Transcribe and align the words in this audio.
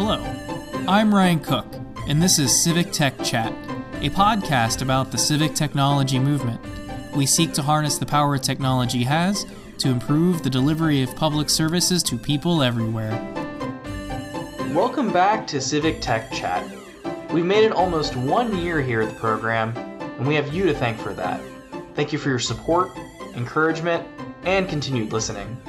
Hello, 0.00 0.22
I'm 0.86 1.12
Ryan 1.12 1.40
Cook, 1.40 1.66
and 2.06 2.22
this 2.22 2.38
is 2.38 2.56
Civic 2.56 2.92
Tech 2.92 3.20
Chat, 3.24 3.52
a 3.94 4.08
podcast 4.10 4.80
about 4.80 5.10
the 5.10 5.18
civic 5.18 5.56
technology 5.56 6.20
movement. 6.20 6.60
We 7.16 7.26
seek 7.26 7.52
to 7.54 7.62
harness 7.62 7.98
the 7.98 8.06
power 8.06 8.38
technology 8.38 9.02
has 9.02 9.44
to 9.78 9.88
improve 9.88 10.44
the 10.44 10.50
delivery 10.50 11.02
of 11.02 11.16
public 11.16 11.50
services 11.50 12.04
to 12.04 12.16
people 12.16 12.62
everywhere. 12.62 13.10
Welcome 14.72 15.12
back 15.12 15.48
to 15.48 15.60
Civic 15.60 16.00
Tech 16.00 16.30
Chat. 16.30 16.64
We've 17.32 17.44
made 17.44 17.64
it 17.64 17.72
almost 17.72 18.14
one 18.14 18.56
year 18.56 18.80
here 18.80 19.00
at 19.00 19.08
the 19.08 19.18
program, 19.18 19.76
and 19.76 20.28
we 20.28 20.36
have 20.36 20.54
you 20.54 20.64
to 20.66 20.74
thank 20.74 20.96
for 21.00 21.12
that. 21.14 21.40
Thank 21.96 22.12
you 22.12 22.20
for 22.20 22.28
your 22.28 22.38
support, 22.38 22.92
encouragement, 23.34 24.06
and 24.44 24.68
continued 24.68 25.12
listening. 25.12 25.60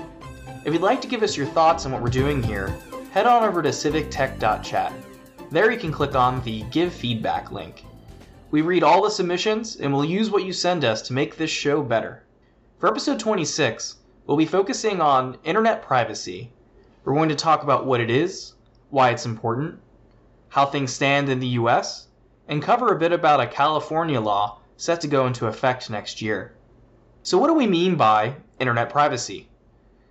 If 0.66 0.74
you'd 0.74 0.84
like 0.84 1.02
to 1.02 1.08
give 1.08 1.24
us 1.24 1.36
your 1.36 1.48
thoughts 1.48 1.88
on 1.88 1.92
what 1.92 2.04
we're 2.04 2.10
doing 2.10 2.44
here, 2.44 2.72
head 3.12 3.26
on 3.26 3.44
over 3.44 3.64
to 3.64 3.70
civictech.chat. 3.70 4.94
There 5.50 5.72
you 5.72 5.80
can 5.80 5.92
click 5.92 6.14
on 6.14 6.44
the 6.44 6.62
Give 6.70 6.94
Feedback 6.94 7.52
link. 7.52 7.84
We 8.52 8.62
read 8.62 8.84
all 8.84 9.02
the 9.02 9.10
submissions 9.10 9.78
and 9.78 9.92
we'll 9.92 10.06
use 10.06 10.30
what 10.30 10.44
you 10.44 10.54
send 10.54 10.86
us 10.86 11.02
to 11.04 11.14
make 11.14 11.36
this 11.36 11.50
show 11.50 11.82
better. 11.82 12.24
For 12.78 12.88
episode 12.88 13.20
26, 13.20 13.96
we'll 14.28 14.38
be 14.38 14.46
focusing 14.46 15.02
on 15.02 15.40
internet 15.44 15.82
privacy. 15.82 16.52
We're 17.04 17.16
going 17.16 17.30
to 17.30 17.36
talk 17.36 17.64
about 17.64 17.88
what 17.88 18.00
it 18.00 18.12
is, 18.12 18.54
why 18.92 19.10
it's 19.10 19.26
important, 19.26 19.80
how 20.50 20.68
things 20.68 20.94
stand 20.94 21.30
in 21.30 21.40
the 21.40 21.58
US, 21.60 22.10
and 22.48 22.62
cover 22.62 22.94
a 22.94 23.00
bit 23.00 23.12
about 23.12 23.42
a 23.42 23.48
California 23.48 24.22
law 24.22 24.60
set 24.78 25.02
to 25.02 25.08
go 25.08 25.26
into 25.26 25.48
effect 25.48 25.90
next 25.90 26.22
year. 26.22 26.54
So, 27.24 27.40
what 27.40 27.48
do 27.48 27.54
we 27.54 27.66
mean 27.66 27.96
by 27.96 28.36
internet 28.60 28.92
privacy? 28.92 29.50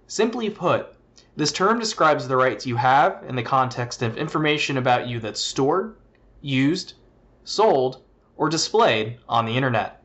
Simply 0.08 0.50
put, 0.50 0.94
this 1.38 1.52
term 1.52 1.78
describes 1.78 2.26
the 2.26 2.36
rights 2.36 2.66
you 2.66 2.74
have 2.74 3.22
in 3.28 3.36
the 3.36 3.42
context 3.44 4.02
of 4.02 4.18
information 4.18 4.76
about 4.76 5.06
you 5.06 5.20
that's 5.20 5.40
stored, 5.40 5.94
used, 6.40 6.94
sold, 7.44 8.02
or 8.36 8.48
displayed 8.48 9.18
on 9.28 9.46
the 9.46 9.56
internet. 9.56 10.02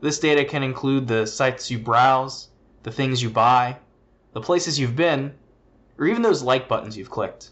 This 0.00 0.18
data 0.18 0.44
can 0.44 0.64
include 0.64 1.06
the 1.06 1.28
sites 1.28 1.70
you 1.70 1.78
browse, 1.78 2.48
the 2.82 2.90
things 2.90 3.22
you 3.22 3.30
buy, 3.30 3.76
the 4.32 4.40
places 4.40 4.76
you've 4.76 4.96
been, 4.96 5.34
or 5.96 6.06
even 6.06 6.22
those 6.22 6.42
like 6.42 6.66
buttons 6.66 6.96
you've 6.96 7.08
clicked. 7.08 7.50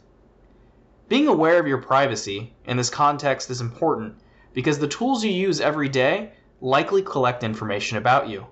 Being 1.08 1.28
aware 1.28 1.60
of 1.60 1.68
your 1.68 1.78
privacy 1.78 2.52
in 2.64 2.76
this 2.76 2.90
context 2.90 3.50
is 3.50 3.60
important 3.60 4.16
because 4.52 4.80
the 4.80 4.88
tools 4.88 5.22
you 5.22 5.30
use 5.30 5.60
every 5.60 5.88
day 5.88 6.32
likely 6.60 7.02
collect 7.02 7.44
information 7.44 7.98
about 7.98 8.28
you. 8.28 8.48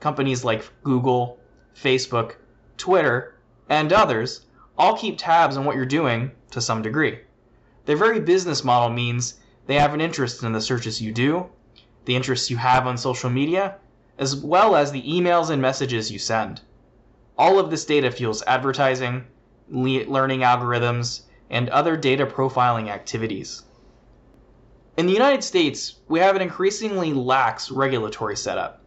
Companies 0.00 0.44
like 0.44 0.70
Google, 0.82 1.38
Facebook, 1.74 2.34
Twitter, 2.76 3.36
and 3.72 3.90
others 3.90 4.44
all 4.76 4.98
keep 4.98 5.16
tabs 5.16 5.56
on 5.56 5.64
what 5.64 5.74
you're 5.74 5.86
doing 5.86 6.30
to 6.50 6.60
some 6.60 6.82
degree. 6.82 7.18
Their 7.86 7.96
very 7.96 8.20
business 8.20 8.62
model 8.62 8.90
means 8.90 9.40
they 9.66 9.78
have 9.78 9.94
an 9.94 10.00
interest 10.02 10.42
in 10.42 10.52
the 10.52 10.60
searches 10.60 11.00
you 11.00 11.10
do, 11.10 11.46
the 12.04 12.14
interests 12.14 12.50
you 12.50 12.58
have 12.58 12.86
on 12.86 12.98
social 12.98 13.30
media, 13.30 13.76
as 14.18 14.36
well 14.36 14.76
as 14.76 14.92
the 14.92 15.02
emails 15.02 15.48
and 15.48 15.62
messages 15.62 16.12
you 16.12 16.18
send. 16.18 16.60
All 17.38 17.58
of 17.58 17.70
this 17.70 17.86
data 17.86 18.10
fuels 18.10 18.42
advertising, 18.46 19.24
learning 19.70 20.40
algorithms, 20.40 21.22
and 21.48 21.70
other 21.70 21.96
data 21.96 22.26
profiling 22.26 22.90
activities. 22.90 23.62
In 24.98 25.06
the 25.06 25.14
United 25.14 25.42
States, 25.42 25.94
we 26.08 26.18
have 26.18 26.36
an 26.36 26.42
increasingly 26.42 27.14
lax 27.14 27.70
regulatory 27.70 28.36
setup. 28.36 28.82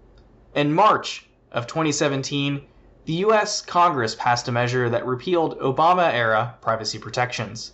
In 0.53 0.71
March 0.71 1.27
of 1.51 1.65
2017, 1.65 2.61
the 3.05 3.13
US 3.25 3.61
Congress 3.61 4.15
passed 4.15 4.47
a 4.47 4.51
measure 4.51 4.89
that 4.89 5.05
repealed 5.05 5.59
Obama 5.59 6.11
era 6.11 6.55
privacy 6.59 6.97
protections. 6.97 7.73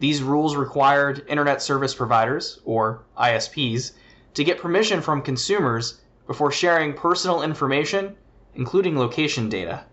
These 0.00 0.20
rules 0.20 0.56
required 0.56 1.24
Internet 1.28 1.62
Service 1.62 1.94
Providers, 1.94 2.60
or 2.64 3.04
ISPs, 3.16 3.92
to 4.34 4.42
get 4.42 4.60
permission 4.60 5.00
from 5.00 5.22
consumers 5.22 6.00
before 6.26 6.50
sharing 6.50 6.92
personal 6.92 7.42
information, 7.42 8.16
including 8.56 8.98
location 8.98 9.48
data. 9.48 9.84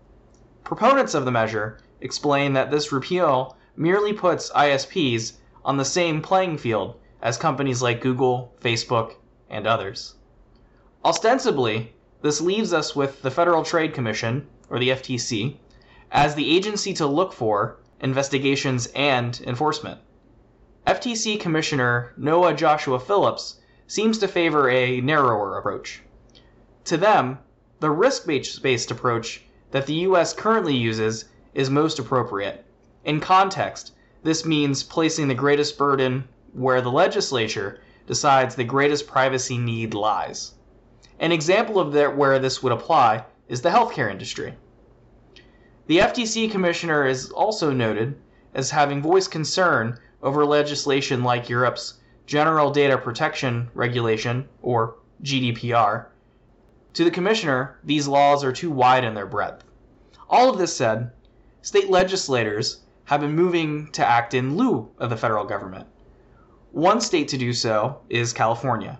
Proponents 0.64 1.14
of 1.14 1.24
the 1.24 1.30
measure 1.30 1.78
explain 2.00 2.52
that 2.54 2.72
this 2.72 2.90
repeal 2.90 3.56
merely 3.76 4.12
puts 4.12 4.50
ISPs 4.50 5.34
on 5.64 5.76
the 5.76 5.84
same 5.84 6.20
playing 6.20 6.58
field 6.58 6.96
as 7.22 7.38
companies 7.38 7.82
like 7.82 8.00
Google, 8.00 8.52
Facebook, 8.60 9.14
and 9.48 9.64
others. 9.64 10.16
Ostensibly, 11.04 11.94
this 12.22 12.40
leaves 12.40 12.72
us 12.72 12.94
with 12.94 13.20
the 13.22 13.30
Federal 13.30 13.64
Trade 13.64 13.92
Commission, 13.92 14.46
or 14.70 14.78
the 14.78 14.90
FTC, 14.90 15.56
as 16.10 16.34
the 16.34 16.56
agency 16.56 16.94
to 16.94 17.06
look 17.06 17.32
for 17.32 17.78
investigations 18.00 18.86
and 18.94 19.40
enforcement. 19.46 20.00
FTC 20.86 21.38
Commissioner 21.38 22.12
Noah 22.16 22.54
Joshua 22.54 22.98
Phillips 22.98 23.60
seems 23.86 24.18
to 24.18 24.28
favor 24.28 24.70
a 24.70 25.00
narrower 25.00 25.58
approach. 25.58 26.02
To 26.84 26.96
them, 26.96 27.38
the 27.80 27.90
risk 27.90 28.26
based 28.26 28.90
approach 28.90 29.44
that 29.72 29.86
the 29.86 29.94
US 30.06 30.32
currently 30.32 30.76
uses 30.76 31.24
is 31.54 31.70
most 31.70 31.98
appropriate. 31.98 32.64
In 33.04 33.20
context, 33.20 33.92
this 34.22 34.44
means 34.44 34.82
placing 34.82 35.28
the 35.28 35.34
greatest 35.34 35.76
burden 35.76 36.28
where 36.52 36.80
the 36.80 36.90
legislature 36.90 37.80
decides 38.06 38.54
the 38.54 38.64
greatest 38.64 39.06
privacy 39.06 39.58
need 39.58 39.94
lies. 39.94 40.54
An 41.22 41.30
example 41.30 41.78
of 41.78 41.92
that 41.92 42.16
where 42.16 42.40
this 42.40 42.64
would 42.64 42.72
apply 42.72 43.24
is 43.48 43.62
the 43.62 43.68
healthcare 43.68 44.10
industry. 44.10 44.54
The 45.86 45.98
FTC 45.98 46.50
commissioner 46.50 47.06
is 47.06 47.30
also 47.30 47.70
noted 47.70 48.20
as 48.54 48.72
having 48.72 49.00
voiced 49.00 49.30
concern 49.30 50.00
over 50.20 50.44
legislation 50.44 51.22
like 51.22 51.48
Europe's 51.48 52.00
General 52.26 52.72
Data 52.72 52.98
Protection 52.98 53.70
Regulation, 53.72 54.48
or 54.62 54.96
GDPR. 55.22 56.06
To 56.94 57.04
the 57.04 57.10
commissioner, 57.12 57.78
these 57.84 58.08
laws 58.08 58.42
are 58.42 58.52
too 58.52 58.72
wide 58.72 59.04
in 59.04 59.14
their 59.14 59.24
breadth. 59.24 59.62
All 60.28 60.50
of 60.50 60.58
this 60.58 60.74
said, 60.74 61.12
state 61.60 61.88
legislators 61.88 62.80
have 63.04 63.20
been 63.20 63.36
moving 63.36 63.92
to 63.92 64.04
act 64.04 64.34
in 64.34 64.56
lieu 64.56 64.90
of 64.98 65.08
the 65.08 65.16
federal 65.16 65.44
government. 65.44 65.86
One 66.72 67.00
state 67.00 67.28
to 67.28 67.38
do 67.38 67.52
so 67.52 68.00
is 68.08 68.32
California. 68.32 68.98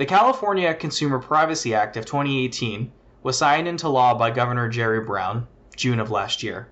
The 0.00 0.06
California 0.06 0.72
Consumer 0.72 1.18
Privacy 1.18 1.74
Act 1.74 1.94
of 1.98 2.06
2018 2.06 2.90
was 3.22 3.36
signed 3.36 3.68
into 3.68 3.86
law 3.90 4.14
by 4.14 4.30
Governor 4.30 4.66
Jerry 4.66 5.00
Brown 5.00 5.46
June 5.76 6.00
of 6.00 6.10
last 6.10 6.42
year. 6.42 6.68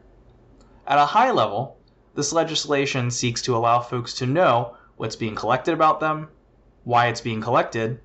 At 0.87 0.97
a 0.97 1.05
high 1.05 1.31
level, 1.31 1.77
this 2.15 2.33
legislation 2.33 3.11
seeks 3.11 3.43
to 3.43 3.55
allow 3.55 3.81
folks 3.81 4.15
to 4.15 4.27
know 4.27 4.79
what's 4.97 5.15
being 5.15 5.35
collected 5.35 5.75
about 5.75 6.01
them, 6.01 6.29
why 6.85 7.09
it's 7.09 7.21
being 7.21 7.43
collected, 7.43 8.01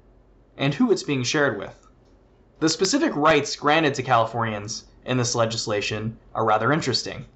and 0.58 0.74
who 0.74 0.92
it's 0.92 1.04
being 1.04 1.24
shared 1.24 1.58
with. 1.58 1.88
The 2.60 2.68
specific 2.68 3.16
rights 3.16 3.56
granted 3.56 3.94
to 3.94 4.04
Californians 4.04 4.88
in 5.06 5.16
this 5.16 5.36
legislation 5.36 6.18
are 6.36 6.44
rather 6.44 6.74
interesting. 6.74 7.28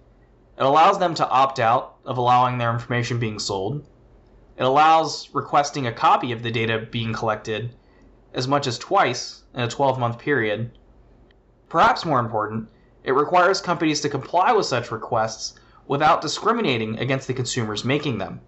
It 0.57 0.63
allows 0.65 0.99
them 0.99 1.13
to 1.13 1.29
opt 1.29 1.57
out 1.57 1.95
of 2.03 2.17
allowing 2.17 2.57
their 2.57 2.73
information 2.73 3.17
being 3.17 3.39
sold. 3.39 3.85
It 4.57 4.63
allows 4.63 5.29
requesting 5.33 5.85
a 5.85 5.91
copy 5.91 6.31
of 6.31 6.41
the 6.41 6.49
data 6.49 6.79
being 6.79 7.13
collected 7.13 7.75
as 8.33 8.47
much 8.47 8.65
as 8.65 8.79
twice 8.79 9.43
in 9.53 9.61
a 9.61 9.67
12 9.67 9.99
month 9.99 10.17
period. 10.17 10.71
Perhaps 11.69 12.05
more 12.05 12.19
important, 12.19 12.69
it 13.03 13.11
requires 13.11 13.61
companies 13.61 14.01
to 14.01 14.09
comply 14.09 14.51
with 14.51 14.65
such 14.65 14.91
requests 14.91 15.59
without 15.87 16.21
discriminating 16.21 16.97
against 16.97 17.27
the 17.27 17.35
consumers 17.35 17.85
making 17.85 18.17
them. 18.17 18.41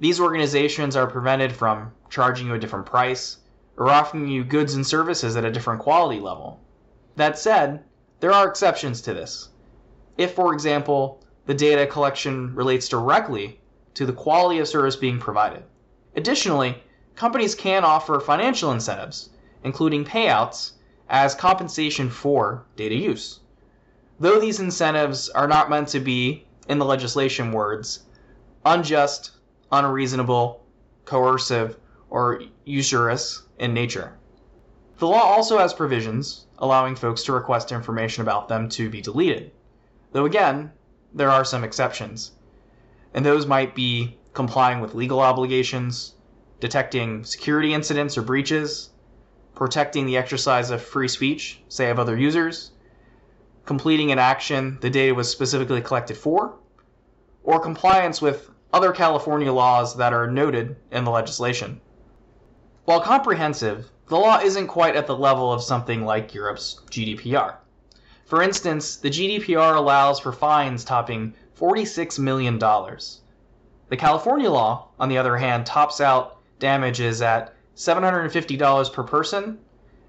These 0.00 0.18
organizations 0.18 0.96
are 0.96 1.06
prevented 1.06 1.52
from 1.52 1.92
charging 2.08 2.46
you 2.46 2.54
a 2.54 2.58
different 2.58 2.86
price 2.86 3.36
or 3.76 3.90
offering 3.90 4.28
you 4.28 4.44
goods 4.44 4.74
and 4.74 4.86
services 4.86 5.36
at 5.36 5.44
a 5.44 5.50
different 5.50 5.80
quality 5.80 6.20
level. 6.20 6.58
That 7.16 7.38
said, 7.38 7.84
there 8.20 8.32
are 8.32 8.48
exceptions 8.48 9.02
to 9.02 9.12
this. 9.12 9.50
If, 10.16 10.34
for 10.34 10.54
example, 10.54 11.22
the 11.44 11.54
data 11.54 11.86
collection 11.86 12.54
relates 12.54 12.88
directly 12.88 13.60
to 13.94 14.06
the 14.06 14.12
quality 14.12 14.58
of 14.58 14.68
service 14.68 14.96
being 14.96 15.18
provided. 15.18 15.62
Additionally, 16.16 16.82
companies 17.16 17.54
can 17.54 17.84
offer 17.84 18.20
financial 18.20 18.72
incentives, 18.72 19.30
including 19.64 20.04
payouts, 20.04 20.72
as 21.08 21.34
compensation 21.34 22.08
for 22.08 22.64
data 22.76 22.94
use. 22.94 23.40
Though 24.18 24.40
these 24.40 24.60
incentives 24.60 25.28
are 25.30 25.48
not 25.48 25.70
meant 25.70 25.88
to 25.88 26.00
be, 26.00 26.46
in 26.68 26.78
the 26.78 26.84
legislation 26.84 27.52
words, 27.52 28.04
unjust, 28.64 29.32
unreasonable, 29.70 30.64
coercive, 31.04 31.76
or 32.08 32.42
usurious 32.64 33.42
in 33.58 33.74
nature. 33.74 34.16
The 34.98 35.08
law 35.08 35.22
also 35.22 35.58
has 35.58 35.74
provisions 35.74 36.46
allowing 36.58 36.94
folks 36.94 37.24
to 37.24 37.32
request 37.32 37.72
information 37.72 38.22
about 38.22 38.48
them 38.48 38.68
to 38.68 38.88
be 38.88 39.00
deleted, 39.00 39.50
though 40.12 40.26
again, 40.26 40.70
there 41.12 41.30
are 41.30 41.44
some 41.44 41.64
exceptions. 41.64 42.32
And 43.14 43.24
those 43.24 43.46
might 43.46 43.74
be 43.74 44.18
complying 44.32 44.80
with 44.80 44.94
legal 44.94 45.20
obligations, 45.20 46.14
detecting 46.60 47.24
security 47.24 47.74
incidents 47.74 48.16
or 48.16 48.22
breaches, 48.22 48.90
protecting 49.54 50.06
the 50.06 50.16
exercise 50.16 50.70
of 50.70 50.82
free 50.82 51.08
speech, 51.08 51.62
say 51.68 51.90
of 51.90 51.98
other 51.98 52.16
users, 52.16 52.72
completing 53.66 54.10
an 54.10 54.18
action 54.18 54.78
the 54.80 54.90
data 54.90 55.14
was 55.14 55.30
specifically 55.30 55.80
collected 55.80 56.16
for, 56.16 56.56
or 57.44 57.60
compliance 57.60 58.22
with 58.22 58.50
other 58.72 58.92
California 58.92 59.52
laws 59.52 59.96
that 59.96 60.12
are 60.12 60.30
noted 60.30 60.76
in 60.90 61.04
the 61.04 61.10
legislation. 61.10 61.80
While 62.84 63.00
comprehensive, 63.00 63.90
the 64.08 64.16
law 64.16 64.40
isn't 64.40 64.66
quite 64.66 64.96
at 64.96 65.06
the 65.06 65.16
level 65.16 65.52
of 65.52 65.62
something 65.62 66.04
like 66.04 66.34
Europe's 66.34 66.80
GDPR. 66.90 67.56
For 68.24 68.42
instance, 68.42 68.96
the 68.96 69.10
GDPR 69.10 69.76
allows 69.76 70.18
for 70.18 70.32
fines 70.32 70.84
topping 70.84 71.34
$46 71.62 72.18
million. 72.18 72.58
The 72.58 73.96
California 73.96 74.50
law, 74.50 74.88
on 74.98 75.08
the 75.08 75.16
other 75.16 75.36
hand, 75.36 75.64
tops 75.64 76.00
out 76.00 76.38
damages 76.58 77.22
at 77.22 77.54
$750 77.76 78.92
per 78.92 79.02
person, 79.04 79.60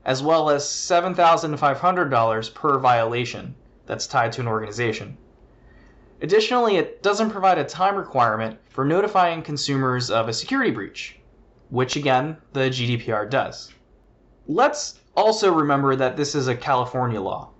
as 0.04 0.24
well 0.24 0.50
as 0.50 0.64
$7,500 0.64 2.54
per 2.56 2.80
violation 2.80 3.54
that's 3.86 4.08
tied 4.08 4.32
to 4.32 4.42
an 4.42 4.48
organization. 4.48 5.16
Additionally, 6.24 6.78
it 6.78 7.04
doesn't 7.04 7.30
provide 7.30 7.60
a 7.60 7.64
time 7.64 7.98
requirement 7.98 8.58
for 8.70 8.84
notifying 8.84 9.44
consumers 9.44 10.10
of 10.10 10.28
a 10.28 10.34
security 10.34 10.72
breach, 10.72 11.20
which 11.70 11.96
again, 11.96 12.36
the 12.54 12.62
GDPR 12.62 13.30
does. 13.30 13.72
Let's 14.48 15.00
also 15.16 15.54
remember 15.54 15.96
that 15.98 16.18
this 16.18 16.34
is 16.34 16.48
a 16.48 16.56
California 16.56 17.22
law, 17.22 17.52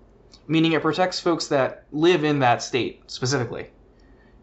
meaning 0.48 0.72
it 0.72 0.82
protects 0.82 1.20
folks 1.20 1.46
that 1.46 1.84
live 1.92 2.24
in 2.24 2.40
that 2.40 2.60
state 2.60 3.08
specifically. 3.08 3.70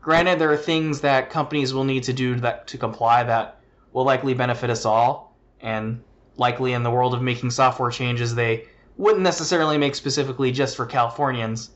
Granted, 0.01 0.39
there 0.39 0.51
are 0.51 0.57
things 0.57 1.01
that 1.01 1.29
companies 1.29 1.73
will 1.73 1.83
need 1.83 2.03
to 2.03 2.13
do 2.13 2.35
that, 2.39 2.67
to 2.67 2.77
comply 2.77 3.23
that 3.23 3.59
will 3.93 4.03
likely 4.03 4.33
benefit 4.33 4.71
us 4.71 4.83
all, 4.83 5.37
and 5.59 6.03
likely 6.37 6.73
in 6.73 6.81
the 6.81 6.89
world 6.89 7.13
of 7.13 7.21
making 7.21 7.51
software 7.51 7.91
changes, 7.91 8.33
they 8.33 8.65
wouldn't 8.97 9.21
necessarily 9.21 9.77
make 9.77 9.93
specifically 9.93 10.51
just 10.51 10.75
for 10.75 10.87
Californians, 10.87 11.69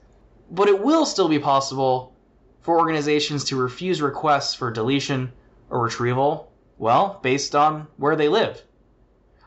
but 0.50 0.68
it 0.68 0.84
will 0.84 1.06
still 1.06 1.30
be 1.30 1.38
possible 1.38 2.16
for 2.62 2.80
organizations 2.80 3.44
to 3.44 3.56
refuse 3.56 4.02
requests 4.02 4.56
for 4.56 4.72
deletion 4.72 5.32
or 5.70 5.84
retrieval, 5.84 6.52
well, 6.80 7.20
based 7.22 7.56
on 7.56 7.86
where 7.98 8.16
they 8.16 8.28
live. 8.28 8.64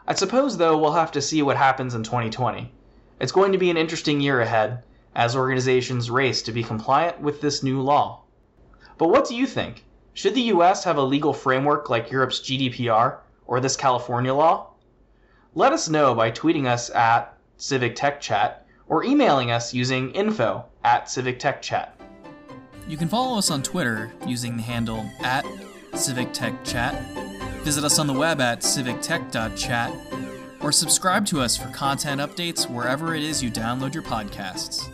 I 0.06 0.14
suppose, 0.14 0.56
though, 0.56 0.78
we'll 0.78 0.92
have 0.92 1.12
to 1.12 1.20
see 1.20 1.42
what 1.42 1.56
happens 1.56 1.96
in 1.96 2.04
2020. 2.04 2.72
It's 3.20 3.32
going 3.32 3.50
to 3.50 3.58
be 3.58 3.70
an 3.70 3.76
interesting 3.76 4.20
year 4.20 4.40
ahead 4.40 4.84
as 5.16 5.34
organizations 5.34 6.12
race 6.12 6.42
to 6.42 6.52
be 6.52 6.62
compliant 6.62 7.20
with 7.20 7.40
this 7.40 7.64
new 7.64 7.80
law. 7.82 8.22
But 8.98 9.10
what 9.10 9.28
do 9.28 9.36
you 9.36 9.46
think? 9.46 9.84
Should 10.14 10.34
the 10.34 10.50
US 10.52 10.82
have 10.82 10.96
a 10.96 11.02
legal 11.02 11.32
framework 11.32 11.88
like 11.88 12.10
Europe's 12.10 12.40
GDPR 12.40 13.18
or 13.46 13.60
this 13.60 13.76
California 13.76 14.34
law? 14.34 14.70
Let 15.54 15.72
us 15.72 15.88
know 15.88 16.14
by 16.14 16.32
tweeting 16.32 16.66
us 16.66 16.90
at 16.90 17.34
Civic 17.56 17.94
Tech 17.94 18.20
Chat 18.20 18.66
or 18.88 19.04
emailing 19.04 19.52
us 19.52 19.72
using 19.72 20.10
info 20.10 20.64
at 20.82 21.08
Civic 21.08 21.38
Tech 21.38 21.62
Chat. 21.62 21.98
You 22.88 22.96
can 22.96 23.08
follow 23.08 23.38
us 23.38 23.50
on 23.50 23.62
Twitter 23.62 24.12
using 24.26 24.56
the 24.56 24.62
handle 24.62 25.08
at 25.20 25.46
Civic 25.94 26.32
Tech 26.32 26.64
Chat. 26.64 27.00
Visit 27.62 27.84
us 27.84 27.98
on 27.98 28.06
the 28.06 28.12
web 28.12 28.40
at 28.40 28.60
civictech.chat 28.60 29.92
or 30.60 30.72
subscribe 30.72 31.24
to 31.26 31.40
us 31.40 31.56
for 31.56 31.68
content 31.68 32.20
updates 32.20 32.68
wherever 32.68 33.14
it 33.14 33.22
is 33.22 33.42
you 33.42 33.50
download 33.50 33.94
your 33.94 34.02
podcasts. 34.02 34.90